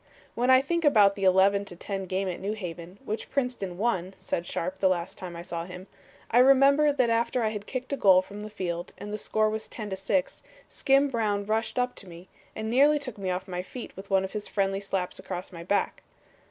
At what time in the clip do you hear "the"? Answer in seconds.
1.13-1.25, 4.79-4.89, 8.41-8.49, 9.13-9.19